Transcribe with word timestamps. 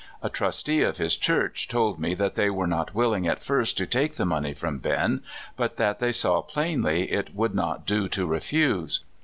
A 0.23 0.31
trustee 0.31 0.81
of 0.81 0.97
his 0.97 1.15
Church 1.15 1.67
told 1.67 1.99
me 1.99 2.15
that 2.15 2.33
they 2.33 2.49
were 2.49 2.65
not 2.65 2.95
willing 2.95 3.27
at 3.27 3.43
first 3.43 3.77
to 3.77 3.85
take 3.85 4.15
the 4.15 4.25
money 4.25 4.51
from 4.55 4.79
Ben, 4.79 5.21
but 5.55 5.75
that 5.75 5.99
they 5.99 6.11
saw 6.11 6.41
plainlv 6.41 7.05
it 7.11 7.35
would 7.35 7.53
not 7.53 7.85
do 7.85 8.07
to 8.09 8.25
refuse. 8.25 9.01